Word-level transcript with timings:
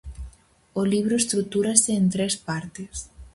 O 0.81 0.83
libro 0.93 1.15
estrutúrase 1.17 1.91
en 1.99 2.05
tres 2.13 2.33
partes. 2.47 2.93